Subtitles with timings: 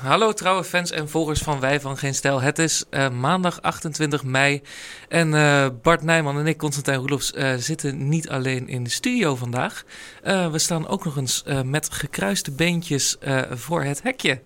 [0.00, 2.40] Hallo trouwe fans en volgers van Wij van Geen Stijl.
[2.40, 4.62] Het is uh, maandag 28 mei
[5.08, 9.36] en uh, Bart Nijman en ik, Constantijn Roelofs, uh, zitten niet alleen in de studio
[9.36, 9.84] vandaag.
[10.22, 13.16] we staan ook nog eens met gekruiste beentjes
[13.50, 14.42] voor het hekje.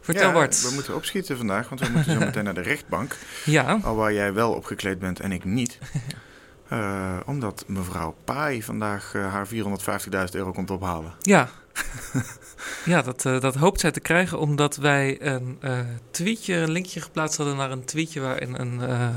[0.00, 0.62] Vertel ja, Bart.
[0.62, 3.16] we moeten opschieten vandaag, want we moeten zo meteen naar de rechtbank.
[3.44, 3.78] Ja.
[3.82, 5.78] Al waar jij wel opgekleed bent en ik niet.
[7.26, 9.54] omdat mevrouw Pai vandaag haar 450.000
[10.32, 11.14] euro komt ophalen.
[11.20, 11.48] Ja.
[12.84, 15.78] Ja, dat, uh, dat hoopt zij te krijgen omdat wij een uh,
[16.10, 19.08] tweetje, een linkje geplaatst hadden naar een tweetje waarin een uh,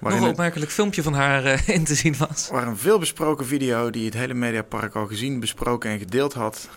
[0.00, 2.48] nog een opmerkelijk filmpje van haar in te zien was.
[2.50, 6.68] Waar een veelbesproken video die het hele Mediapark al gezien, besproken en gedeeld had,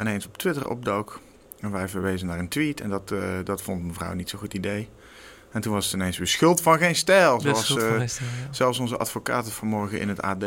[0.00, 1.20] ineens op Twitter opdook.
[1.60, 4.88] En wij verwezen naar een tweet en dat, dat vond mevrouw niet zo'n goed idee.
[5.56, 7.40] En toen was het ineens weer schuld van geen stijl.
[7.40, 8.06] Zoals stijl, ja.
[8.50, 10.44] zelfs onze advocaten vanmorgen in het AD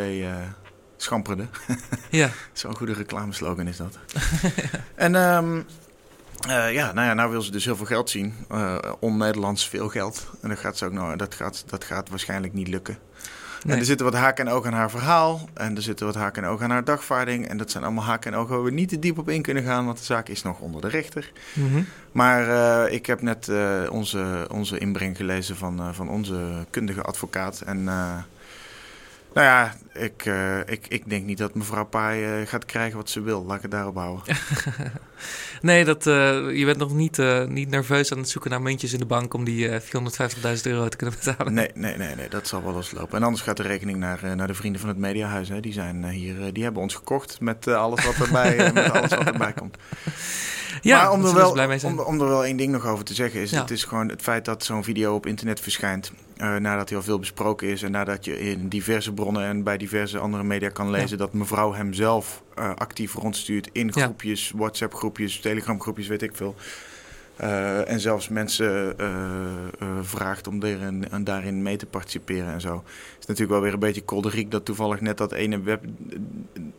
[0.98, 1.48] schamperde.
[2.10, 2.30] Ja.
[2.54, 3.98] Zo'n goede reclameslogan is dat.
[4.96, 5.66] en um,
[6.48, 8.36] uh, ja, nou ja, nou wil ze dus heel veel geld zien.
[8.52, 10.28] Uh, On-Nederlands veel geld.
[10.42, 12.98] En dat gaat, ze ook nou, dat gaat, dat gaat waarschijnlijk niet lukken.
[13.64, 13.74] Nee.
[13.74, 15.50] En er zitten wat haken en ogen aan haar verhaal.
[15.54, 17.48] En er zitten wat haken en ogen aan haar dagvaarding.
[17.48, 19.64] En dat zijn allemaal haken en ogen waar we niet te diep op in kunnen
[19.64, 19.86] gaan.
[19.86, 21.32] Want de zaak is nog onder de rechter.
[21.54, 21.86] Mm -hmm.
[22.12, 23.52] Maar uh, ik heb net
[23.90, 27.62] onze, onze inbreng gelezen van, van onze kundige advocaat.
[27.62, 27.88] En
[29.34, 33.10] nou ja, ik, uh, ik, ik denk niet dat mevrouw Paai uh, gaat krijgen wat
[33.10, 33.46] ze wil.
[33.46, 34.24] Laat ik het daarop houden.
[35.62, 39.00] nee, dat, uh, je bent nog niet, niet nerveus aan het zoeken naar muntjes in
[39.00, 39.82] de bank om die 450.000
[40.64, 41.54] euro te kunnen betalen.
[41.54, 43.18] Nee, nee, nee, nee, dat zal wel loslopen.
[43.18, 45.50] En anders gaat de rekening naar, naar de vrienden van het Mediahuis.
[45.50, 45.60] Hè.
[45.60, 49.54] Die, zijn, hier, die hebben ons gekocht met, alles, wat erbij, met alles wat erbij
[49.54, 49.78] komt.
[50.82, 51.78] Ja, maar om er, wel, wel.
[51.84, 53.52] Om, om, er wel één ding nog over te zeggen is...
[53.52, 53.62] Ja.
[53.62, 56.12] het is gewoon het feit dat zo'n video op internet verschijnt...
[56.38, 57.84] Uh, nadat hij al veel besproken is...
[57.84, 61.10] en nadat je in diverse bronnen en bij diverse andere media kan lezen...
[61.10, 61.18] Ja.
[61.18, 64.52] dat mevrouw hem zelf uh, actief rondstuurt in groepjes...
[64.56, 66.56] WhatsApp-groepjes, Telegram-groepjes, weet ik veel...
[67.44, 69.08] Uh, en zelfs mensen uh,
[69.80, 72.76] uh, vraagt om daarin, daarin mee te participeren en zo.
[72.76, 75.84] Het is natuurlijk wel weer een beetje kolderiek dat toevallig net dat ene web,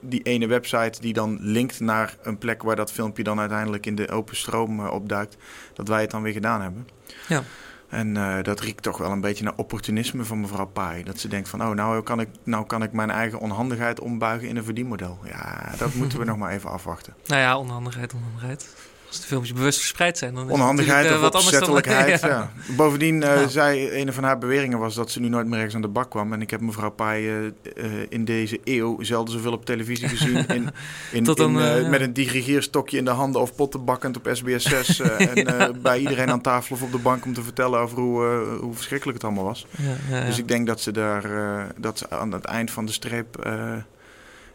[0.01, 3.95] die ene website die dan linkt naar een plek waar dat filmpje dan uiteindelijk in
[3.95, 5.37] de open stroom opduikt,
[5.75, 6.89] dat wij het dan weer gedaan hebben.
[7.29, 7.43] Ja.
[7.89, 11.05] En uh, dat riekt toch wel een beetje naar opportunisme van mevrouw Pai.
[11.05, 14.49] Dat ze denkt van, oh, nou kan, ik, nou kan ik mijn eigen onhandigheid ombuigen
[14.49, 15.19] in een verdienmodel.
[15.25, 17.15] Ja, dat moeten we nog maar even afwachten.
[17.27, 18.75] Nou ja, onhandigheid, onhandigheid.
[19.11, 21.69] Als de filmpjes bewust verspreid zijn, dan is Onhandigheid het of wat anders dan...
[21.69, 22.29] opzettelijkheid, ja.
[22.29, 22.53] ja.
[22.77, 23.73] Bovendien, uh, Ja.
[23.73, 26.33] een van haar beweringen was dat ze nu nooit meer ergens aan de bak kwam.
[26.33, 27.45] En ik heb mevrouw Pai uh,
[27.77, 30.47] uh, in deze eeuw zelden zoveel op televisie gezien.
[30.49, 30.71] In,
[31.13, 31.89] in, Tot dan, in, eh, uh, ja.
[31.89, 35.01] Met een dirigeerstokje in de handen of potten bakkend op SBS 6.
[35.01, 37.99] uh, en uh, bij iedereen aan tafel of op de bank om te vertellen over
[37.99, 39.67] hoe, uh, hoe verschrikkelijk het allemaal was.
[39.77, 40.27] Ja, ja, ja.
[40.27, 43.47] Dus ik denk dat ze daar uh, dat ze aan het eind van de streep
[43.47, 43.73] uh,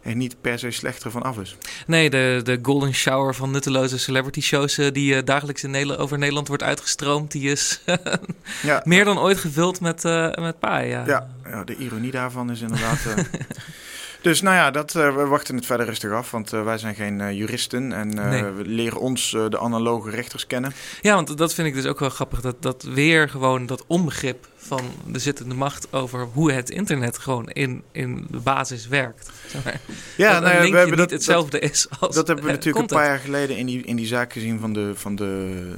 [0.06, 1.58] er niet per se slechter van af is.
[1.88, 6.00] Nee, de, de golden shower van nutteloze celebrity shows uh, die uh, dagelijks in Nederland,
[6.00, 7.82] over Nederland wordt uitgestroomd, die is
[8.62, 8.82] ja.
[8.84, 10.90] meer dan ooit gevuld met, uh, met paai.
[10.90, 11.04] Ja.
[11.08, 13.00] Ja, ja, de ironie daarvan is inderdaad.
[14.26, 16.96] dus nou ja, dat, uh, we wachten het verder rustig af, want uh, wij zijn
[16.96, 18.44] geen uh, juristen en Nee.
[18.44, 20.74] we leren ons de analoge rechters kennen.
[21.02, 22.42] Ja, want dat vind ik dus ook wel grappig.
[22.42, 27.50] Dat, dat weer gewoon dat onbegrip van de zittende macht over hoe het internet gewoon
[27.50, 29.30] in, in de basis werkt.
[29.48, 29.80] Zeg maar.
[30.18, 32.56] Ja, dat nou ja, we hebben niet dat, hetzelfde is als dat, hebben we eh,
[32.58, 35.76] natuurlijk een paar jaar geleden in die, in die zaak gezien van de, van de,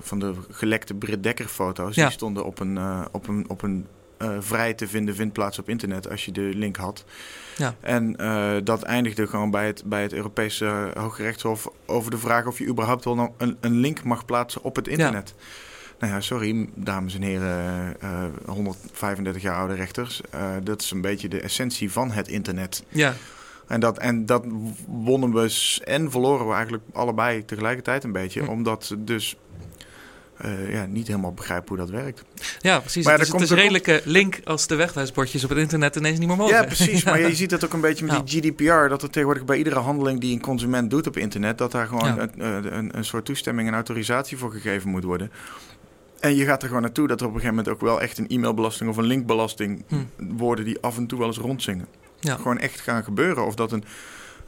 [0.00, 1.94] van de gelekte Britt Dekker foto's.
[1.94, 2.04] Ja.
[2.04, 2.78] Die stonden op een,
[3.12, 3.86] op een, op een
[4.18, 7.04] uh, vrij te vinden vindplaats op internet als je de link had.
[7.56, 7.74] Ja.
[7.80, 12.58] En uh, dat eindigde gewoon bij het, bij het Europese Hooggerechtshof over de vraag of
[12.58, 15.34] je überhaupt wel een, een link mag plaatsen op het internet.
[15.36, 15.44] Ja.
[15.98, 20.20] Nou ja, sorry, dames en heren, uh, 135 jaar oude rechters.
[20.62, 22.84] Dat is een beetje de essentie van het internet.
[22.88, 23.14] Ja.
[23.66, 24.44] En dat, en dat
[24.86, 28.42] wonnen we en verloren we eigenlijk allebei tegelijkertijd een beetje.
[28.42, 28.48] Hm.
[28.48, 29.36] Omdat dus
[30.44, 32.24] uh, ja, niet helemaal begrijpen hoe dat werkt.
[32.60, 33.04] Ja, precies.
[33.04, 36.18] Maar het is, het is een redelijke link als de wegwijsbordjes op het internet ineens
[36.18, 36.54] niet meer mogen.
[36.54, 37.04] Ja, precies.
[37.04, 38.88] Maar je ziet dat ook een beetje met die GDPR.
[38.88, 41.58] Dat er tegenwoordig bij iedere handeling die een consument doet op internet...
[41.58, 42.28] dat daar gewoon Ja.
[42.36, 45.30] een, een, een soort toestemming en autorisatie voor gegeven moet worden.
[46.20, 48.18] En je gaat er gewoon naartoe dat er op een gegeven moment ook wel echt
[48.18, 49.96] een e-mailbelasting of een linkbelasting Hm.
[50.36, 51.86] worden die af en toe wel eens rondzingen.
[52.20, 52.36] Ja.
[52.36, 53.46] Gewoon echt gaan gebeuren.
[53.46, 53.84] Of dat een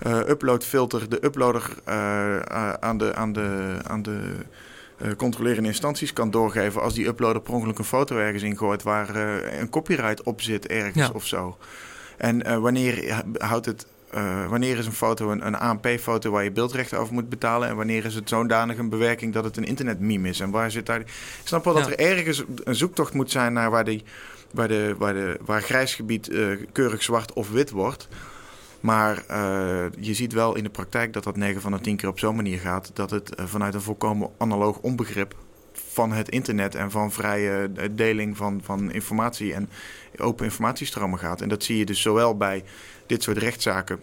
[0.07, 2.39] uh, uploadfilter de uploader uh,
[2.81, 4.21] aan de, aan de, aan de
[5.17, 9.59] controlerende instanties kan doorgeven als die uploader per ongeluk een foto ergens ingooit waar uh,
[9.61, 11.11] een copyright op zit ergens Ja.
[11.15, 11.57] of zo.
[12.17, 13.87] En uh, wanneer houdt het.
[14.15, 17.69] Uh, wanneer is een foto een, een ANP-foto waar je beeldrechten over moet betalen?
[17.69, 20.41] En wanneer is het zodanig een bewerking dat het een internetmeme is?
[20.41, 21.01] En waar zit daar.
[21.01, 21.07] Ik
[21.45, 21.81] snap wel Ja.
[21.81, 24.03] dat er ergens een zoektocht moet zijn naar waar die
[24.51, 26.31] waar, de, waar, de, waar grijs gebied
[26.73, 28.09] keurig zwart of wit wordt.
[28.87, 29.25] Maar
[29.99, 32.37] je ziet wel in de praktijk dat dat 9 van de 10 keer op zo'n
[32.37, 32.91] manier gaat.
[32.95, 35.35] Dat het vanuit een volkomen analoog onbegrip
[35.73, 39.69] van het internet en van vrije deling van, van informatie en
[40.17, 41.41] open informatiestromen gaat.
[41.41, 42.65] En dat zie je dus zowel bij
[43.07, 43.99] dit soort rechtszaken,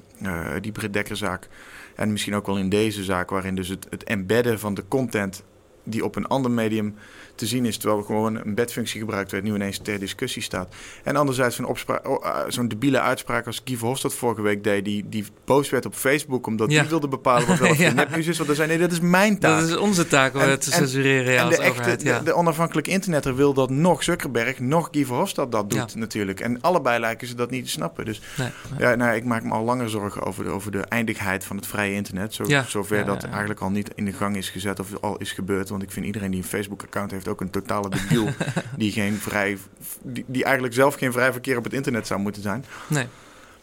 [0.61, 1.47] die Britt Dekkerzaak,
[1.95, 5.43] en misschien ook wel in deze zaak, waarin dus het embedden van de content
[5.83, 6.95] die op een ander medium
[7.35, 7.77] te zien is.
[7.77, 10.75] Terwijl we gewoon een bedfunctie gebruikt werd, nu ineens ter discussie staat.
[11.03, 15.25] En anderzijds van uh, zo'n debiele uitspraak als Guy Verhofstadt vorige week deed, die, die
[15.45, 17.91] boos werd op Facebook omdat die wilde bepalen wat wel of ja.
[17.91, 18.35] nepnieuws is.
[18.35, 19.59] Want dan zei nee, dat is mijn taak.
[19.59, 21.33] Dat is onze taak om te censureren.
[21.33, 25.51] Ja, en de, echte, de, de, onafhankelijke internetter wil dat nog Zuckerberg, nog Guy Verhofstadt
[25.51, 26.39] dat doet natuurlijk.
[26.39, 28.05] En allebei lijken ze dat niet te snappen.
[28.05, 31.45] Dus nee, ja, nou, ik maak me al langer zorgen over de, over de eindigheid
[31.45, 32.33] van het vrije internet.
[32.33, 35.69] Zo, zover dat eigenlijk al niet in de gang is gezet of al is gebeurd.
[35.69, 38.29] Want ik vind iedereen die een Facebook-account heeft ook een totale debiel.
[38.77, 39.57] die, geen vrij,
[40.01, 42.65] die, die, eigenlijk zelf geen vrij verkeer op het internet zou moeten zijn.
[42.87, 43.07] Nee.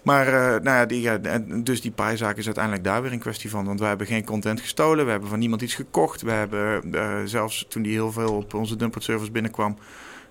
[0.02, 1.18] Maar uh, nou ja, die, ja,
[1.62, 3.64] dus die paaizaak is uiteindelijk daar weer een kwestie van.
[3.64, 5.04] Want wij hebben geen content gestolen.
[5.04, 6.22] We hebben van niemand iets gekocht.
[6.22, 9.76] We hebben uh, zelfs toen die heel veel op onze dumpert servers binnenkwam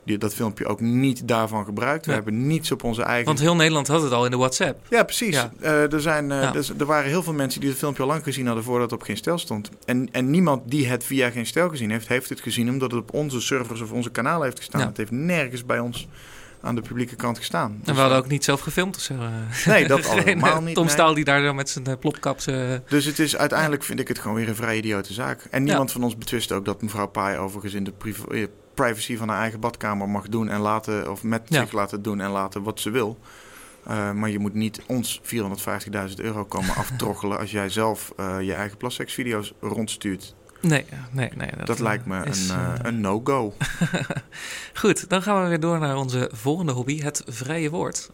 [0.10, 2.06] die, dat filmpje ook niet daarvan gebruikt.
[2.06, 3.26] We hebben niets op onze eigen...
[3.26, 4.86] Want heel Nederland had het al in de WhatsApp.
[4.90, 5.48] Ja, precies.
[5.60, 8.46] Eh, er, zijn, uh, er waren heel veel mensen die het filmpje al lang gezien
[8.46, 9.70] hadden voordat het op geen stel stond.
[9.86, 13.02] En, en niemand die het via geen stel gezien heeft, heeft het gezien omdat het
[13.02, 14.88] op onze servers of onze kanalen heeft gestaan.
[14.88, 16.08] Het heeft nergens bij ons
[16.62, 17.72] aan de publieke kant gestaan.
[17.72, 19.16] En we dus, hadden ook niet zelf gefilmd of zo.
[19.66, 20.76] Nee, dat allemaal niet.
[20.76, 22.40] Tom Staal die daar met zijn plopkap...
[22.88, 25.48] Dus het is uiteindelijk, vind ik het gewoon weer een vrij idiote zaak.
[25.50, 28.48] En niemand van ons betwist ook dat mevrouw Paai overigens in de privé
[28.84, 32.30] privacy van haar eigen badkamer mag doen en laten, of met zich laten doen en
[32.30, 33.20] laten wat ze wil.
[33.88, 35.28] Uh, maar je moet niet ons 450.000
[36.16, 40.36] euro komen aftroggelen als jij zelf uh, je eigen plassex-video's rondstuurt.
[40.62, 41.50] Nee, nee, nee.
[41.58, 43.54] Dat, dat lijkt me een, uh, een no-go.
[44.82, 48.12] Goed, dan gaan we weer door naar onze volgende hobby, het vrije woord.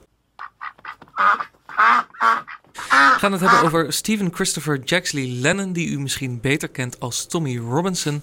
[2.76, 7.26] We gaan het hebben over Stephen Christopher Jacksley Lennon, die u misschien beter kent als
[7.26, 8.22] Tommy Robinson.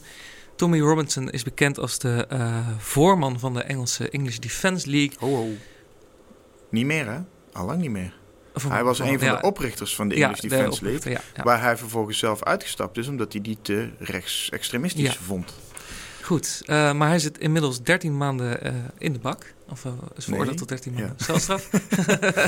[0.57, 5.17] Tommy Robinson is bekend als de uh, voorman van de Engelse English Defence League.
[5.21, 5.49] Oh, oh.
[6.69, 7.19] Niet meer, hè?
[7.53, 8.15] Allang niet meer.
[8.69, 11.19] hij was een van de oprichters van de English Defence League.
[11.43, 15.55] Waar hij vervolgens zelf uitgestapt is, omdat hij die te rechtsextremistisch vond.
[16.23, 19.55] Goed, uh, maar hij zit inmiddels 13 maanden uh, in de bak.
[19.73, 20.59] Of uh, is veroordeeld nee.
[20.59, 21.25] tot 13 maanden ja.
[21.25, 21.69] celstraf.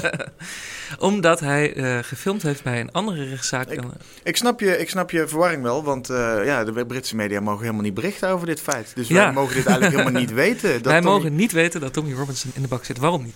[1.11, 3.69] Omdat hij uh, gefilmd heeft bij een andere rechtszaak.
[3.69, 3.81] Ik,
[4.23, 7.61] ik, snap, je, ik snap je verwarring wel, want uh, ja, de Britse media mogen
[7.61, 8.93] helemaal niet berichten over dit feit.
[8.95, 9.15] Dus ja.
[9.15, 10.73] wij mogen dit eigenlijk helemaal niet weten.
[10.73, 11.17] Dat wij Tommy...
[11.17, 12.99] mogen niet weten dat Tommy Robinson in de bak zit.
[12.99, 13.35] Waarom niet?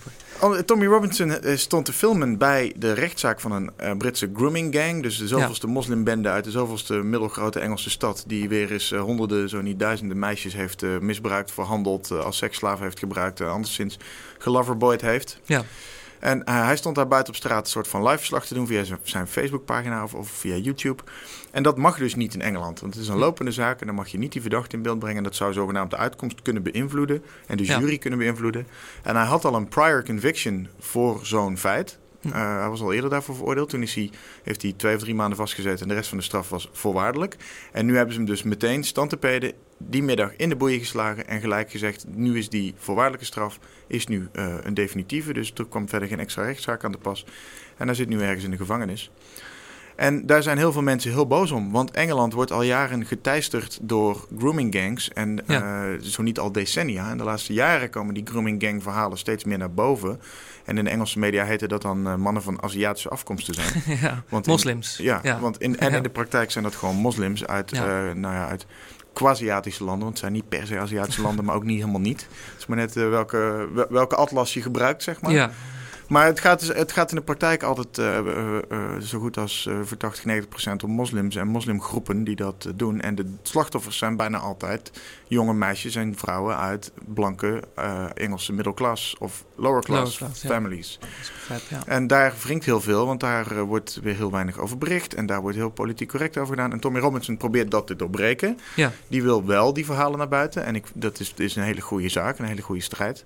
[0.65, 5.03] Tommy Robinson stond te filmen bij de rechtszaak van een Britse grooming gang.
[5.03, 5.73] Dus de zoveelste ja.
[5.73, 8.23] moslimbende uit de zoveelste middelgrote Engelse stad.
[8.27, 13.39] Die weer eens honderden, zo niet duizenden meisjes heeft misbruikt, verhandeld, als seksslaaf heeft gebruikt.
[13.79, 13.97] Anderszins
[14.37, 15.39] geloverboyd heeft.
[15.45, 15.63] Ja.
[16.19, 18.67] En uh, hij stond daar buiten op straat een soort van live verslag te doen
[18.67, 21.03] via zijn Facebookpagina of, of via YouTube.
[21.51, 23.95] En dat mag dus niet in Engeland, want het is een lopende zaak en dan
[23.95, 25.23] mag je niet die verdachte in beeld brengen.
[25.23, 28.67] Dat zou zogenaamd de uitkomst kunnen beïnvloeden en de jury kunnen beïnvloeden.
[29.03, 31.97] En hij had al een prior conviction voor zo'n feit.
[32.21, 33.69] Uh, hij was al eerder daarvoor veroordeeld.
[33.69, 34.09] Toen is hij,
[34.43, 37.35] heeft hij twee of drie maanden vastgezeten en de rest van de straf was voorwaardelijk.
[37.71, 41.39] En nu hebben ze hem dus meteen standtepeden die middag in de boeien geslagen en
[41.39, 42.05] gelijk gezegd...
[42.07, 45.33] nu is die voorwaardelijke straf is nu, uh, een definitieve.
[45.33, 47.25] Dus er kwam verder geen extra rechtszaak aan de pas.
[47.77, 49.11] En hij zit nu ergens in de gevangenis.
[49.99, 51.71] En daar zijn heel veel mensen heel boos om.
[51.71, 55.09] Want Engeland wordt al jaren geteisterd door grooming gangs.
[55.09, 55.85] En ja.
[55.85, 57.11] uh, zo niet al decennia.
[57.11, 60.19] In de laatste jaren komen die grooming gang verhalen steeds meer naar boven.
[60.69, 63.83] En in de Engelse media heette dat dan uh, mannen van Aziatische afkomst te zijn.
[64.01, 64.97] ja, want moslims.
[64.97, 67.81] ja, ja, want in, en in de praktijk zijn dat gewoon moslims uit, uh,
[68.13, 68.65] nou ja, uit
[69.13, 70.03] quasi-Aziatische landen.
[70.03, 72.21] Want het zijn niet per se Aziatische landen, maar ook niet helemaal niet.
[72.21, 75.31] Het is maar net welke, welke atlas je gebruikt, zeg maar.
[75.31, 75.51] Ja.
[76.09, 79.37] Maar het gaat, dus- het gaat in de praktijk altijd uh, uh, uh, zo goed
[79.37, 83.01] als voor 80, 90 procent om moslims en moslimgroepen die dat doen.
[83.01, 84.91] En de slachtoffers zijn bijna altijd
[85.27, 87.63] jonge meisjes en vrouwen uit blanke
[88.13, 90.99] Engelse middelklas of lower class, families.
[91.69, 91.85] Ja.
[91.85, 95.13] En daar wringt heel veel, want daar wordt weer heel weinig over bericht.
[95.13, 96.71] En daar wordt heel politiek correct over gedaan.
[96.71, 98.59] En Tommy Robinson probeert dat te doorbreken.
[98.75, 98.91] Ja.
[99.07, 100.65] Die wil wel die verhalen naar buiten.
[100.65, 103.25] En ik, dat is, is een hele goede zaak, een hele goede strijd.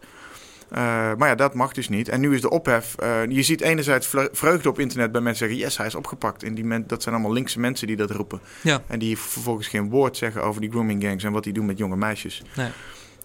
[0.73, 0.79] Uh,
[1.17, 2.09] maar ja, dat mag dus niet.
[2.09, 2.95] En nu is de ophef.
[3.03, 6.43] Uh, je ziet enerzijds vreugde op internet bij mensen zeggen: yes, hij is opgepakt.
[6.43, 8.39] En die dat zijn allemaal linkse mensen die dat roepen.
[8.61, 8.81] Ja.
[8.87, 11.77] En die vervolgens geen woord zeggen over die grooming gangs en wat die doen met
[11.77, 12.43] jonge meisjes.
[12.55, 12.69] Nee.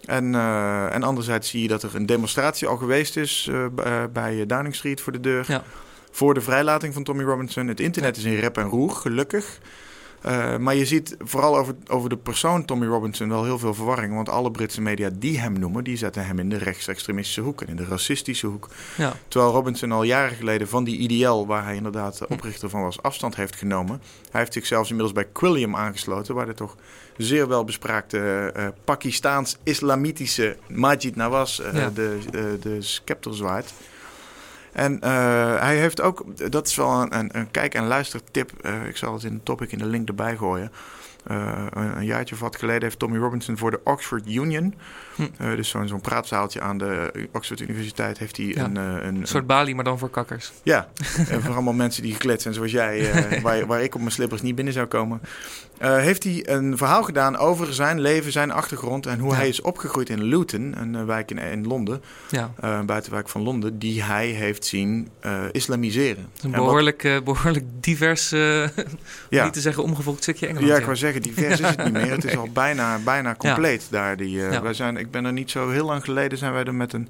[0.05, 3.49] En, uh, en anderzijds zie je dat er een demonstratie al geweest is
[4.13, 5.45] bij Downing Street voor de deur.
[5.47, 5.63] Ja.
[6.11, 7.67] Voor de vrijlating van Tommy Robinson.
[7.67, 9.59] Het internet is in rep en roer, gelukkig.
[10.25, 14.13] Uh, maar je ziet vooral over, over de persoon Tommy Robinson wel heel veel verwarring.
[14.13, 17.67] Want alle Britse media die hem noemen, die zetten hem in de rechtsextremistische hoek en
[17.67, 18.69] in de racistische hoek.
[18.97, 19.13] Ja.
[19.27, 23.35] Terwijl Robinson al jaren geleden van die IDL, waar hij inderdaad oprichter van was, afstand
[23.35, 24.01] heeft genomen.
[24.31, 26.75] Hij heeft zich zelfs inmiddels bij Quilliam aangesloten, waar de toch
[27.17, 32.17] zeer wel bespraakte uh, Pakistaans-islamitische Majid Nawaz uh, de,
[32.61, 33.73] de scepter zwaait.
[34.73, 38.51] En uh, hij heeft ook, dat is wel een, een, een kijk- en luistertip.
[38.61, 40.71] Uh, ik zal het in de topic in de link erbij gooien.
[41.31, 44.73] Uh, een jaartje of wat geleden heeft Tommy Robinson voor de Oxford Union,
[45.15, 45.21] hm.
[45.21, 49.27] uh, dus zo'n zo'n praatzaaltje aan de Oxford Universiteit, heeft hij een, uh, een, een,
[49.27, 50.51] soort balie, maar dan voor kakkers.
[50.63, 50.87] Ja,
[51.29, 53.11] en voor allemaal mensen die gekleed zijn zoals jij,
[53.41, 55.21] waar, waar ik op mijn slippers niet binnen zou komen.
[55.79, 60.09] Heeft hij een verhaal gedaan over zijn leven, zijn achtergrond en hoe hij is opgegroeid
[60.09, 62.51] in Luton, een wijk in, in Londen, ja.
[62.85, 66.29] buitenwijk van Londen, die hij heeft zien uh, islamiseren.
[66.41, 67.23] Een behoorlijk, wat...
[67.23, 68.69] behoorlijk divers, ja.
[69.29, 70.71] niet te zeggen omgevolgd stukje Engeland.
[70.71, 72.11] Ja, ik wou zeggen, divers is het niet meer.
[72.11, 74.17] Het is al bijna, bijna compleet daar.
[74.17, 76.93] Die, wij zijn, ik ben er niet zo heel lang geleden zijn wij er met
[76.93, 77.09] een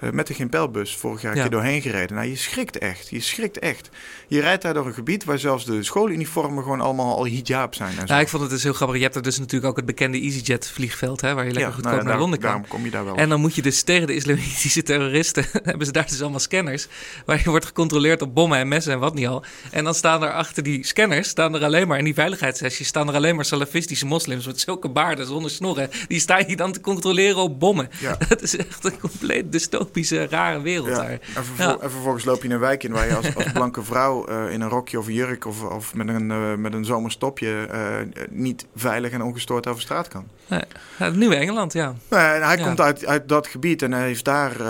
[0.00, 1.48] uh, met de Gimpelbus vorig jaar ja.
[1.48, 2.16] doorheen gereden.
[2.16, 3.08] Nou, je schrikt echt.
[3.08, 3.90] Je schrikt echt.
[4.26, 7.98] Je rijdt daar door een gebied waar zelfs de schooluniformen gewoon allemaal al hijab zijn.
[7.98, 8.14] En zo.
[8.14, 8.96] Ja, ik vond het dus heel grappig.
[8.96, 11.74] Je hebt er dus natuurlijk ook het bekende EasyJet vliegveld, hè, waar je lekker ja,
[11.74, 12.66] goedkoop nou, naar Londen kan.
[12.68, 13.16] kom je daar wel.
[13.16, 16.86] En dan moet je dus tegen de islamitische terroristen, hebben ze daar dus allemaal scanners,
[17.24, 19.44] waar je wordt gecontroleerd op bommen en messen en wat niet al.
[19.70, 23.08] En dan staan er achter die scanners, staan er alleen maar, in die veiligheidssessies, staan
[23.08, 25.90] er alleen maar salafistische moslims met zulke baarden zonder snorren.
[26.08, 27.88] Die staan je dan te controleren op bommen.
[28.00, 28.16] Ja.
[28.28, 31.10] Dat is echt een compleet dystopisch utopische, rare wereld daar.
[31.10, 34.28] En, en, vervolgens loop je in een wijk in waar je als, als blanke vrouw
[34.28, 38.24] uh, in een rokje of jurk of, of met een, uh, met een zomerstopje uh,
[38.30, 40.26] niet veilig en ongestoord over straat kan.
[40.46, 40.62] Nee.
[40.96, 41.94] het nieuwe Engeland, ja.
[42.08, 44.60] Nee, hij komt uit, uit dat gebied en hij heeft daar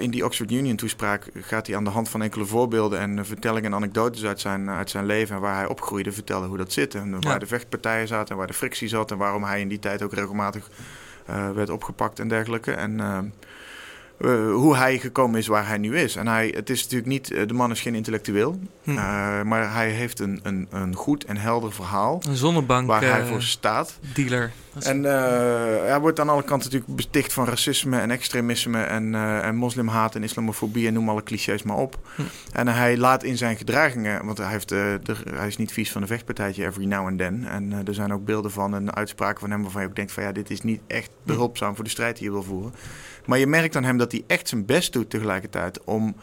[0.00, 3.70] in die Oxford Union toespraak gaat hij aan de hand van enkele voorbeelden en vertellingen
[3.70, 6.94] en anekdotes uit zijn, uit zijn leven en waar hij opgroeide vertellen hoe dat zit.
[6.94, 9.78] En waar de vechtpartijen zaten en waar de frictie zat en waarom hij in die
[9.78, 10.70] tijd ook regelmatig
[11.54, 12.72] werd opgepakt en dergelijke.
[12.72, 13.18] En uh,
[14.52, 16.16] hoe hij gekomen is waar hij nu is.
[16.16, 18.90] En hij, het is natuurlijk niet, uh, de man is geen intellectueel, hm.
[18.90, 18.96] uh,
[19.42, 22.22] maar hij heeft een, een, een goed en helder verhaal.
[22.28, 22.86] Een zonnebank.
[22.86, 23.98] Waar hij voor staat.
[24.14, 24.52] Dealer.
[24.78, 30.14] En hij wordt aan alle kanten natuurlijk besticht van racisme en extremisme en, en moslimhaat
[30.14, 31.98] en islamofobie en noem alle clichés maar op.
[32.14, 32.22] Hm.
[32.52, 36.02] En hij laat in zijn gedragingen, want hij, heeft, de, hij is niet vies van
[36.02, 37.46] een vechtpartijtje every now and then.
[37.48, 40.22] En er zijn ook beelden van en uitspraken van hem waarvan je ook denkt van
[40.22, 41.28] ja, dit is niet echt hm.
[41.28, 42.72] behulpzaam voor de strijd die je wil voeren.
[43.28, 46.14] Maar je merkt aan hem dat hij echt zijn best doet tegelijkertijd om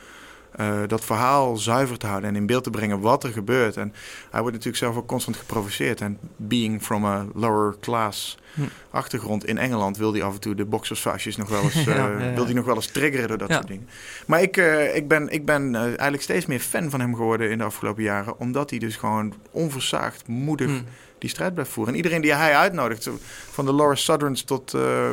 [0.59, 3.77] uh, dat verhaal zuiver te houden en in beeld te brengen wat er gebeurt.
[3.77, 3.93] En
[4.29, 6.01] hij wordt natuurlijk zelf ook constant geprovoceerd.
[6.01, 8.61] En being from a lower class hm.
[8.89, 12.07] achtergrond in Engeland wil hij af en toe de boxersvaasjes nog wel eens, uh, ja,
[12.07, 13.87] ja, wil hij nog wel eens triggeren door dat soort dingen.
[14.25, 17.57] Maar ik, uh, ik ben, ik ben eigenlijk steeds meer fan van hem geworden in
[17.57, 20.69] de afgelopen jaren, omdat hij dus gewoon onversaagd, moedig.
[20.69, 20.83] Hm
[21.17, 21.93] die strijd blijft voeren.
[21.93, 23.09] En iedereen die hij uitnodigt,
[23.51, 25.11] van de Laura Southerns tot, uh,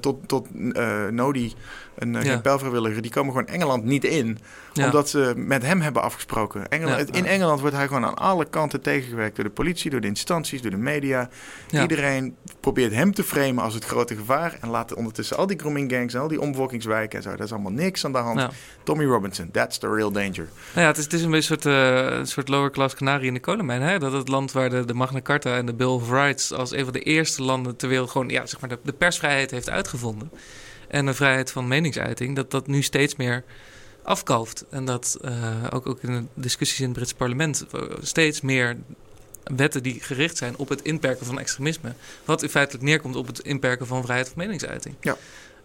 [0.00, 1.54] tot, tot uh, Nodi,
[1.98, 3.00] een uh, ja.
[3.00, 4.38] die komen gewoon Engeland niet in.
[4.74, 6.68] Omdat ze met hem hebben afgesproken.
[6.68, 10.06] Engeland, In Engeland wordt hij gewoon aan alle kanten tegengewerkt door de politie, door de
[10.06, 11.28] instanties, door de media.
[11.70, 14.56] Iedereen probeert hem te framen als het grote gevaar.
[14.60, 17.30] En laat ondertussen al die grooming gangs en al die omvolkingswijken en zo.
[17.30, 18.46] Daar is allemaal niks aan de hand.
[18.82, 20.48] Tommy Robinson, that's the real danger.
[20.74, 22.94] Nou ja, het is, het is een beetje een soort, uh, een soort lower class
[22.94, 23.82] kanarie in de kolenmijn.
[23.82, 23.98] Hè?
[23.98, 26.84] Dat het land waar de, de Magna Carta en de Bill of Rights als een
[26.84, 30.30] van de eerste landen ter wereld gewoon ja, zeg maar de, de persvrijheid heeft uitgevonden
[30.88, 33.44] en de vrijheid van meningsuiting, dat dat nu steeds meer
[34.02, 34.64] afkalft.
[34.70, 38.76] En dat uh, ook, ook in de discussies in het Britse parlement eh, steeds meer
[39.56, 41.92] wetten die gericht zijn op het inperken van extremisme.
[42.24, 44.94] Wat in feitelijk neerkomt op het inperken van vrijheid van meningsuiting.
[45.00, 45.16] Ja.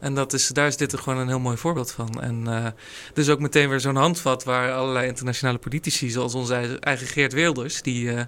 [0.03, 2.21] En dat is, daar is dit er gewoon een heel mooi voorbeeld van.
[2.21, 2.65] En uh,
[3.13, 7.81] dus ook meteen weer zo'n handvat waar allerlei internationale politici, zoals onze eigen Geert Wilders,
[7.81, 8.21] die uh,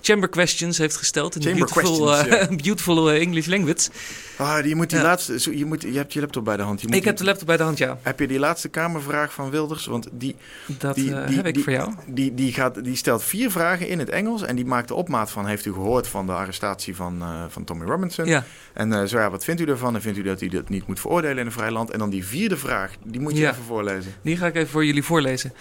[0.00, 3.88] chamber questions heeft gesteld in de beautiful, uh, beautiful English language.
[4.36, 6.80] Ah, je moet die laatste, je, moet, je hebt je laptop bij de hand.
[6.80, 7.98] Je moet ik heb de laptop bij de hand, ja.
[8.02, 9.86] Heb je die laatste Kamervraag van Wilders?
[9.86, 11.94] Want die, dat die, die, heb ik voor jou.
[12.06, 15.30] Die, die, gaat, die stelt vier vragen in het Engels en die maakt de opmaat
[15.30, 18.26] van: Heeft u gehoord van de arrestatie van, van Tommy Robinson?
[18.26, 18.44] Ja.
[18.72, 19.94] En zo ja, wat vindt u ervan?
[19.94, 21.15] En vindt u dat hij dat niet moet veroordelen?
[21.16, 21.90] Veroordelen in een vrij land.
[21.90, 24.14] En dan die vierde vraag, die moet je even voorlezen.
[24.22, 25.52] Die ga ik even voor jullie voorlezen.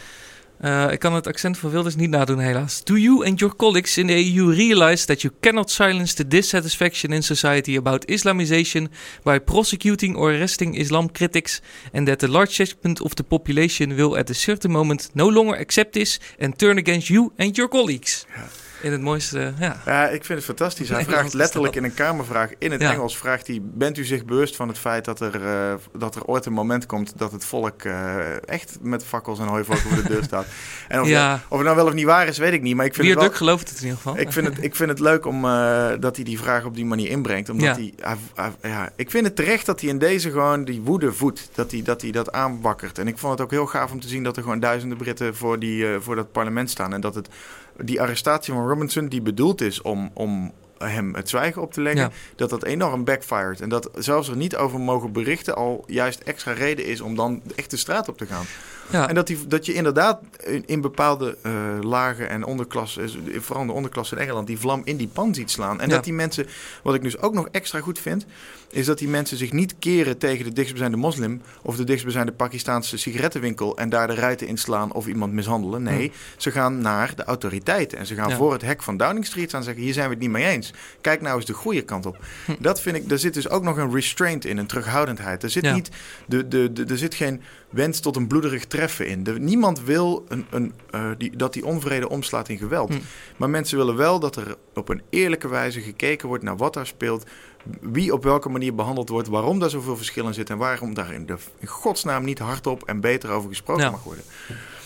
[0.61, 2.83] Uh, ik kan het accent van Wilders niet nadoen, helaas.
[2.83, 7.11] Do you and your colleagues in the EU realize that you cannot silence the dissatisfaction
[7.11, 8.91] in society about Islamization
[9.23, 11.61] by prosecuting or arresting Islam critics,
[11.93, 15.59] and that the large segment of the population will at a certain moment no longer
[15.59, 18.25] accept this and turn against you and your colleagues?
[18.35, 18.64] Ja.
[18.85, 19.81] In het mooiste, ja.
[19.85, 20.89] Ja, ik vind het fantastisch.
[20.89, 24.55] Hij vraagt letterlijk in een kamervraag in het Engels: vraagt hij, Bent u zich bewust
[24.55, 27.83] van het feit dat er, uh, dat er ooit een moment komt dat het volk
[27.83, 30.45] uh, echt met fakkels en hooivorken voor de deur staat?
[30.87, 31.33] En of, ja.
[31.47, 32.75] of het nou wel of niet waar is, weet ik niet.
[32.75, 34.17] Maar ik vind het wel, gelooft het in ieder geval.
[34.17, 36.85] Ik vind het, ik vind het leuk om, uh, dat hij die vraag op die
[36.85, 37.49] manier inbrengt.
[37.49, 41.13] Omdat hij, hij, ja, ik vind het terecht dat hij in deze gewoon die woede
[41.13, 41.49] voedt.
[41.55, 42.97] Dat hij, dat hij dat aanwakkert.
[42.97, 45.35] En ik vond het ook heel gaaf om te zien dat er gewoon duizenden Britten
[45.35, 46.93] voor, die, voor dat parlement staan.
[46.93, 47.29] En dat het
[47.77, 52.11] die arrestatie van Robinson, die bedoeld is om, om hem het zwijgen op te leggen,
[52.35, 53.61] dat dat enorm backfired.
[53.61, 57.41] En dat zelfs er niet over mogen berichten al juist extra reden is om dan
[57.55, 58.45] echt de straat op te gaan.
[58.91, 59.09] Ja.
[59.09, 60.19] En dat, die, dat je inderdaad
[60.65, 65.07] in, bepaalde uh, lagen en onderklassen, vooral de onderklasse in Engeland, die vlam in die
[65.07, 65.81] pan ziet slaan.
[65.81, 66.47] En dat die mensen,
[66.83, 68.25] wat ik dus ook nog extra goed vind,
[68.69, 72.97] is dat die mensen zich niet keren tegen de dichtstbijzijnde moslim of de dichtstbijzijnde Pakistaanse
[72.97, 75.83] sigarettenwinkel en daar de ruiten inslaan of iemand mishandelen.
[75.83, 79.47] Nee, ze gaan naar de autoriteiten en ze gaan voor het hek van Downing Street
[79.47, 80.64] staan en zeggen: hier zijn we het niet mee eens.
[81.01, 82.17] Kijk nou eens de goede kant op.
[82.45, 82.51] Hm.
[82.59, 85.43] Dat vind ik, daar zit dus ook nog een restraint in, een terughoudendheid.
[85.43, 85.89] Er zit, niet
[86.27, 89.23] de, de, de, er zit geen wens tot een bloederig treffen in.
[89.23, 92.93] De, niemand wil een, een, uh, die, dat die onvrede omslaat in geweld.
[92.93, 92.99] Hm.
[93.37, 96.87] Maar mensen willen wel dat er op een eerlijke wijze gekeken wordt naar wat daar
[96.87, 97.23] speelt.
[97.81, 101.25] Wie op welke manier behandeld wordt, waarom daar zoveel verschillen zitten en waarom daar in,
[101.25, 104.23] de, in godsnaam niet hardop en beter over gesproken mag worden.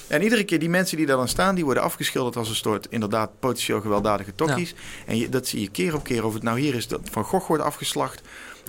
[0.10, 2.88] En iedere keer die mensen die daar dan staan, die worden afgeschilderd als een soort
[2.90, 4.76] inderdaad potentieel gewelddadige tokkies.
[5.06, 6.26] En je, dat zie je keer op keer.
[6.26, 8.22] Of het nou hier is dat Van Gogh wordt afgeslacht.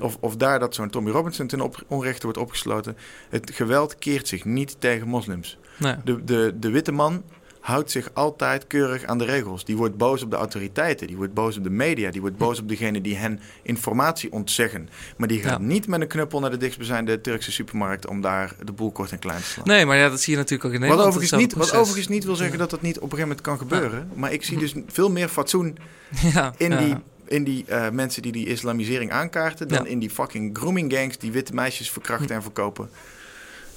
[0.02, 2.96] Of, of daar dat zo'n Tommy Robinson ten op, onrechte wordt opgesloten.
[3.28, 5.58] Het geweld keert zich niet tegen moslims.
[5.76, 5.94] Nee.
[6.04, 7.22] De, de, de witte man
[7.60, 9.64] houdt zich altijd keurig aan de regels.
[9.64, 12.60] Die wordt boos op de autoriteiten, die wordt boos op de media, die wordt boos
[12.60, 14.88] op degene die hen informatie ontzeggen.
[15.16, 18.72] Maar die gaat niet met een knuppel naar de dichtstbijzijnde Turkse supermarkt om daar de
[18.72, 19.66] boel kort en klein te slaan.
[19.66, 21.14] Nee, maar ja, dat zie je natuurlijk ook in Nederland.
[21.14, 23.46] Wat overigens, niet, wat overigens niet wil zeggen dat dat niet op een gegeven moment
[23.46, 24.10] kan gebeuren.
[24.14, 25.78] Maar ik zie dus veel meer fatsoen
[26.56, 26.96] in die
[27.30, 29.68] in die uh, mensen die die islamisering aankaarten...
[29.68, 32.32] dan in die fucking grooming gangs die witte meisjes verkrachten hm.
[32.32, 32.90] en verkopen.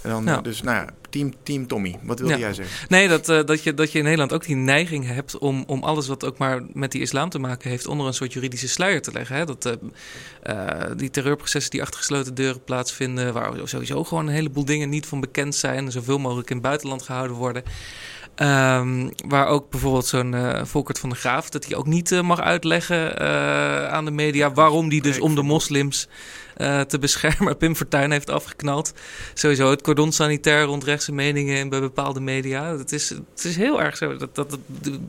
[0.01, 0.41] En dan, ja.
[0.41, 2.87] Dus nou ja, team, team Tommy, wat wilde jij zeggen?
[2.89, 5.83] Nee, dat, uh, dat, je, dat je in Nederland ook die neiging hebt om, om
[5.83, 9.01] alles wat ook maar met die islam te maken heeft, onder een soort juridische sluier
[9.01, 9.35] te leggen.
[9.35, 9.45] Hè?
[9.45, 10.67] Dat, uh,
[10.97, 15.19] die terreurprocessen die achter gesloten deuren plaatsvinden, waar sowieso gewoon een heleboel dingen niet van
[15.19, 17.63] bekend zijn en zoveel mogelijk in het buitenland gehouden worden.
[18.35, 22.21] Um, waar ook bijvoorbeeld zo'n uh, Volkert van der Graaf, dat hij ook niet uh,
[22.21, 26.07] mag uitleggen uh, aan de media waarom die dus om de moslims
[26.87, 28.93] te beschermen Pim Fortuyn heeft afgeknald.
[29.33, 32.77] Sowieso het cordon sanitair rond rechtse meningen in bij bepaalde media.
[32.77, 34.57] Het is, het is heel erg zo, dat, dat,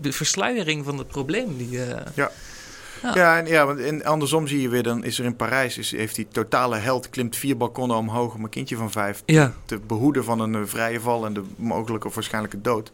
[0.01, 1.57] de versluiering van het probleem.
[1.57, 1.79] Die,
[2.15, 2.31] ja.
[3.15, 5.91] Ja, en, ja want en andersom zie je weer, dan is er in Parijs, is,
[5.91, 9.53] heeft die totale held, klimt vier balkonnen omhoog om een kindje van vijf ja.
[9.65, 12.91] te behoeden van een vrije val en de mogelijke of waarschijnlijke dood.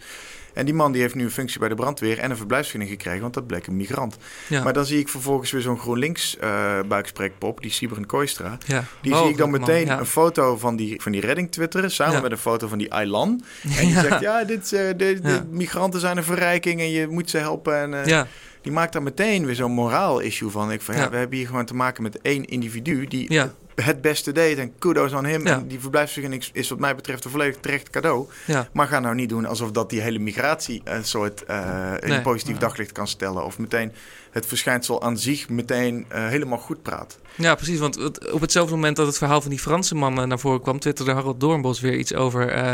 [0.53, 3.21] En die man die heeft nu een functie bij de brandweer en een verblijfsvergunning gekregen,
[3.21, 4.17] want dat bleek een migrant.
[4.47, 4.63] Ja.
[4.63, 8.59] Maar dan zie ik vervolgens weer zo'n GroenLinks uh, buikspreekpop, die Sibren Koistra.
[8.67, 8.85] Ja.
[9.03, 12.31] Die zie ik dan meteen een foto van die, van die redding twitteren, samen met
[12.31, 13.43] een foto van die Aylan.
[13.77, 17.39] En die zegt, ja, dit, uh, de, migranten zijn een verrijking en je moet ze
[17.39, 17.95] helpen.
[17.95, 18.23] En, uh,
[18.63, 20.73] die maakt daar meteen weer zo'n moraal-issue van.
[20.73, 21.11] Ik van ja.
[21.11, 23.41] we hebben hier gewoon te maken met één individu die
[23.75, 24.59] het beste deed.
[24.59, 25.47] En kudos aan hem.
[25.47, 28.29] En die verblijfsvergunning is wat mij betreft een volledig terecht cadeau.
[28.73, 32.23] Maar ga nou niet doen alsof dat die hele migratie een soort uh, in een
[32.23, 33.45] positief daglicht kan stellen.
[33.45, 33.93] Of meteen
[34.31, 37.19] het verschijnsel aan zich meteen uh, helemaal goed praat.
[37.35, 37.79] Ja, precies.
[37.79, 41.13] Want op hetzelfde moment dat het verhaal van die Franse man naar voren kwam, twitterde
[41.13, 42.73] Harold Doornbos weer iets over uh,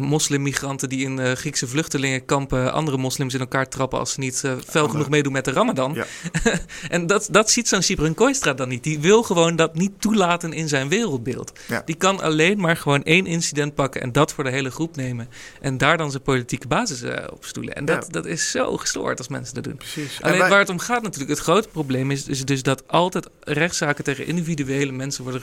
[0.00, 4.52] moslimmigranten die in uh, Griekse vluchtelingenkampen andere moslims in elkaar trappen als ze niet uh,
[4.66, 5.94] fel genoeg meedoen met de Ramadan.
[5.94, 6.06] Ja.
[6.88, 8.82] en dat, dat ziet zo'n Cyprian Koistra dan niet.
[8.82, 11.52] Die wil gewoon dat niet toelaten in zijn wereldbeeld.
[11.66, 11.82] Ja.
[11.84, 15.28] Die kan alleen maar gewoon één incident pakken en dat voor de hele groep nemen.
[15.60, 17.74] En daar dan zijn politieke basis op stoelen.
[17.74, 19.76] En dat, dat is zo gestoord als mensen dat doen.
[19.76, 20.22] Precies.
[20.22, 24.04] Alleen waar het om gaat natuurlijk, het grote probleem is, is dus dat altijd rechtszaken
[24.04, 25.42] tegen individuele mensen worden,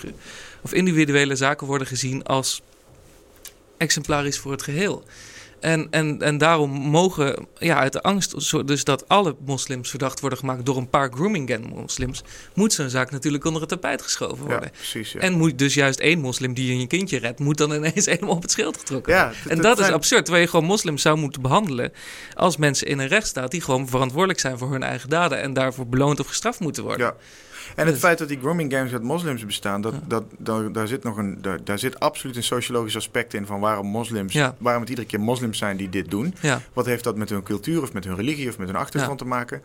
[0.61, 2.61] of individuele zaken worden gezien als
[3.77, 5.03] exemplarisch voor het geheel.
[5.63, 10.39] En, en, en daarom mogen, ja, uit de angst dus dat alle moslims verdacht worden
[10.39, 14.45] gemaakt door een paar grooming gang moslims, moet zo'n zaak natuurlijk onder het tapijt geschoven
[14.45, 14.69] worden.
[14.73, 15.19] Ja, precies, ja.
[15.19, 18.41] En moet dus juist één moslim die je kindje redt, moet dan ineens helemaal op
[18.41, 19.37] het schild getrokken worden.
[19.43, 21.91] Ja, en dat is absurd, terwijl je gewoon moslims zou moeten behandelen
[22.33, 25.87] als mensen in een rechtsstaat die gewoon verantwoordelijk zijn voor hun eigen daden en daarvoor
[25.87, 27.05] beloond of gestraft moeten worden.
[27.05, 27.15] Ja.
[27.75, 31.03] En het feit dat die grooming games uit moslims bestaan, dat, dat, dat, daar, zit
[31.03, 34.89] nog een, daar, daar, zit absoluut een sociologisch aspect in van waarom moslims, waarom het
[34.89, 36.35] iedere keer moslims zijn die dit doen.
[36.73, 39.25] Wat heeft dat met hun cultuur of met hun religie of met hun achtergrond te
[39.25, 39.61] maken?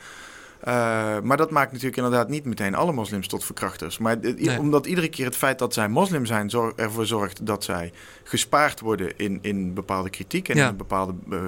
[0.61, 3.99] Uh, maar dat maakt natuurlijk inderdaad niet meteen alle moslims tot verkrachters.
[3.99, 4.17] Maar
[4.59, 9.17] omdat iedere keer het feit dat zij moslim zijn ervoor zorgt dat zij gespaard worden
[9.17, 11.39] in, in bepaalde kritiek en in een bepaalde uh,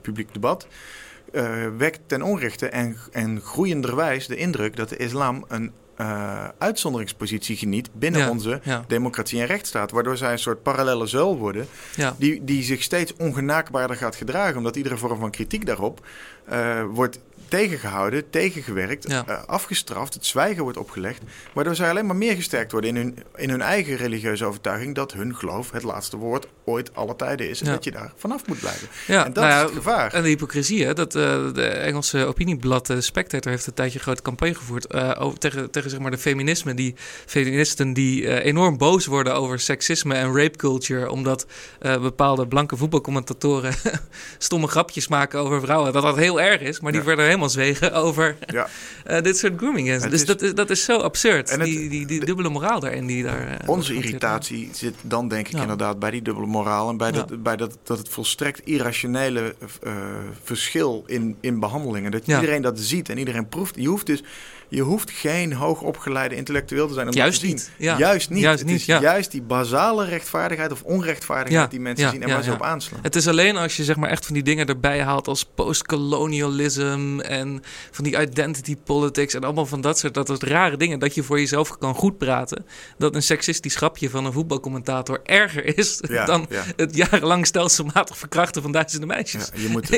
[0.00, 0.66] publiek debat
[1.32, 7.56] uh, wekt ten onrechte en, en groeienderwijs de indruk dat de islam een uh, uitzonderingspositie
[7.56, 9.90] geniet binnen onze democratie en rechtsstaat.
[9.90, 12.14] Waardoor zij een soort parallele zuil worden, ja.
[12.18, 14.56] die, die zich steeds ongenaakbaarder gaat gedragen.
[14.56, 16.06] Omdat iedere vorm van kritiek daarop
[16.52, 21.22] uh, wordt tegengehouden, tegengewerkt, eh, afgestraft, het zwijgen wordt opgelegd.
[21.52, 25.12] Waardoor zij alleen maar meer gesterkt worden in hun, in hun eigen religieuze overtuiging dat
[25.12, 27.60] hun geloof het laatste woord ooit alle tijden is.
[27.60, 28.88] En dat je daar vanaf moet blijven.
[29.06, 30.12] Ja, en dat nou is het gevaar.
[30.12, 34.04] En de hypocrisie, hè, dat uh, de Engelse opinieblad de Spectator heeft een tijdje een
[34.04, 36.94] grote campagne gevoerd uh, over, tegen, tegen zeg maar, de feminisme, die
[37.26, 41.46] feministen die enorm boos worden over seksisme en rape culture, omdat
[41.80, 43.74] bepaalde blanke voetbalcommentatoren
[44.38, 45.92] stomme grapjes maken over vrouwen.
[45.92, 48.68] Dat dat heel erg is, maar die werden helemaal helemaal zwegen over ja.
[49.10, 50.02] uh, dit soort grooming is.
[50.02, 51.50] Dus dat, is, dat is zo absurd.
[51.50, 53.48] En die, die, die dubbele moraal daarin die daar.
[53.48, 57.42] Uh, onze irritatie zit dan denk ik inderdaad bij die dubbele moraal en bij, dat,
[57.42, 59.92] bij dat, dat het volstrekt irrationele uh,
[60.42, 62.10] verschil in, in behandelingen.
[62.10, 63.74] Dat iedereen dat ziet en iedereen proeft.
[63.76, 64.22] Je hoeft dus
[64.68, 67.54] je hoeft geen hoogopgeleide intellectueel te zijn om juist te zien.
[67.54, 67.70] Niet.
[67.76, 67.98] Ja.
[67.98, 68.40] Juist niet.
[68.40, 72.42] Juist het niet, is juist die basale rechtvaardigheid of onrechtvaardigheid die mensen zien en waar
[72.42, 73.00] ze op aanslaan.
[73.02, 77.20] Het is alleen als je zeg maar echt van die dingen erbij haalt als postcolonialism
[77.20, 81.14] en van die identity politics en allemaal van dat soort dat soort rare dingen dat
[81.14, 82.66] je voor jezelf kan goed praten.
[82.98, 88.72] Dat een seksistisch grapje van een voetbalcommentator erger is dan het jarenlang stelselmatig verkrachten van
[88.72, 89.50] duizenden meisjes.
[89.54, 89.86] je moet?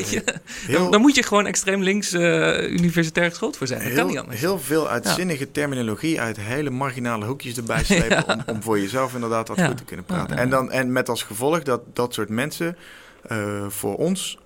[0.66, 3.82] Heel, dan, moet je gewoon extreem links uh, universitair geschoold voor zijn.
[3.82, 4.40] Dat kan niet anders.
[4.40, 8.24] Heel veel uitzinnige terminologie uit hele marginale hoekjes erbij slepen.
[8.34, 10.36] om, om, voor jezelf inderdaad wat goed te kunnen praten.
[10.36, 12.76] En, dan, en met als gevolg dat dat soort mensen
[13.30, 14.38] uh, voor ons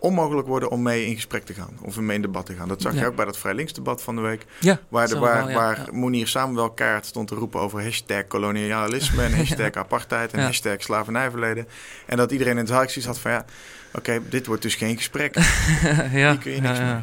[0.00, 1.78] onmogelijk worden om mee in gesprek te gaan.
[1.80, 2.68] Of mee in debat te gaan.
[2.68, 4.46] Dat zag je ook bij dat Vrij Links debat van de week.
[4.58, 9.22] Ja, waar de, waar, wel, waar Monier Samuel kaart stond te roepen over hashtag kolonialisme
[9.22, 11.68] en hashtag apartheid en hashtag slavernijverleden.
[12.06, 13.44] En dat iedereen in het huis had van ja,
[13.94, 15.34] oké, dit wordt dus geen gesprek.
[15.92, 17.00] ja, Hier kun je niks mee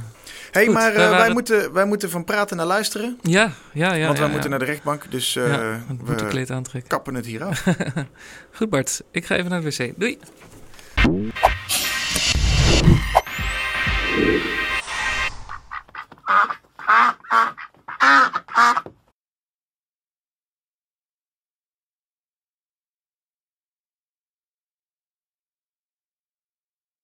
[0.51, 3.19] hey, maar eh, wij, moeten, wij moeten van praten naar luisteren.
[3.21, 4.05] Ja, ja, ja.
[4.05, 6.89] Want wij moeten naar de rechtbank, dus uh, ja, eh, we kleed aantrekken.
[6.89, 7.65] kappen het hier af.
[8.57, 9.99] Goed Bart, ik ga even naar de wc.
[9.99, 10.19] Doei!